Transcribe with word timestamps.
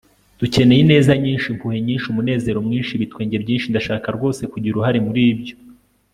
dukeneye 0.39 0.79
ineza 0.81 1.11
nyinshi, 1.23 1.45
impuhwe 1.51 1.77
nyinshi, 1.87 2.05
umunezero 2.07 2.57
mwinshi, 2.67 2.91
ibitwenge 2.93 3.35
byinshi. 3.43 3.69
ndashaka 3.71 4.07
rwose 4.17 4.41
kugira 4.51 4.73
uruhare 4.73 4.99
muri 5.07 5.21
ibyo. 5.33 5.55